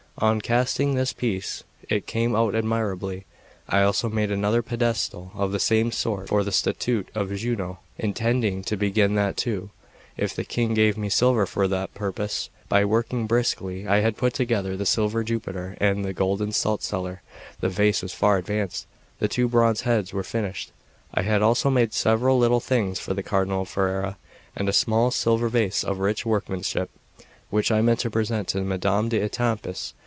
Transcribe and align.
On 0.17 0.39
casting 0.39 0.93
this 0.93 1.13
piece 1.13 1.63
it 1.89 2.05
came 2.05 2.35
out 2.35 2.53
admirably. 2.53 3.25
I 3.67 3.81
also 3.81 4.07
made 4.07 4.29
another 4.29 4.61
pedestal 4.61 5.31
of 5.33 5.51
the 5.51 5.59
same 5.59 5.91
sort 5.91 6.27
for 6.27 6.43
the 6.43 6.51
statute 6.51 7.07
of 7.15 7.33
Juno, 7.35 7.79
intending 7.97 8.61
to 8.65 8.77
begin 8.77 9.15
that 9.15 9.35
too, 9.35 9.71
if 10.17 10.35
the 10.35 10.43
King 10.43 10.75
gave 10.75 10.95
me 10.95 11.09
silver 11.09 11.47
for 11.47 11.67
the 11.67 11.87
purpose. 11.95 12.49
By 12.69 12.85
working 12.85 13.25
briskly 13.25 13.87
I 13.87 14.01
had 14.01 14.15
put 14.17 14.35
together 14.35 14.77
the 14.77 14.85
silver 14.85 15.23
Jupiter 15.23 15.75
and 15.79 16.05
the 16.05 16.13
golden 16.13 16.51
salt 16.51 16.83
cellar; 16.83 17.23
the 17.59 17.69
vase 17.69 18.03
was 18.03 18.13
far 18.13 18.37
advanced; 18.37 18.85
the 19.17 19.27
two 19.29 19.47
bronze 19.47 19.81
heads 19.83 20.13
were 20.13 20.21
finished. 20.23 20.71
I 21.15 21.23
had 21.23 21.41
also 21.41 21.71
made 21.71 21.93
several 21.93 22.37
little 22.37 22.59
things 22.59 22.99
for 22.99 23.15
the 23.15 23.23
Cardinal 23.23 23.61
of 23.63 23.69
Ferrara, 23.69 24.17
and 24.55 24.69
a 24.69 24.73
small 24.73 25.09
silver 25.09 25.49
vase 25.49 25.83
of 25.83 25.97
rich 25.97 26.27
workmanship, 26.27 26.91
which 27.49 27.71
I 27.71 27.81
meant 27.81 28.01
to 28.01 28.11
present 28.11 28.49
to 28.49 28.61
Madame 28.61 29.09
d'Etampes. 29.09 29.93